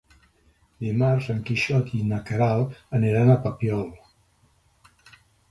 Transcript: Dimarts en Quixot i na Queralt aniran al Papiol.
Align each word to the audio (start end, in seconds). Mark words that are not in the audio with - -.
Dimarts 0.85 1.27
en 1.33 1.43
Quixot 1.49 1.91
i 1.97 1.99
na 2.13 2.21
Queralt 2.31 2.81
aniran 3.01 3.31
al 3.35 3.39
Papiol. 3.45 3.87